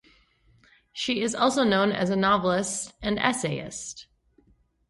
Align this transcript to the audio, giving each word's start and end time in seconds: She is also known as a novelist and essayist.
She 0.91 1.21
is 1.21 1.35
also 1.35 1.63
known 1.63 1.91
as 1.91 2.09
a 2.09 2.15
novelist 2.15 2.91
and 3.03 3.19
essayist. 3.19 4.07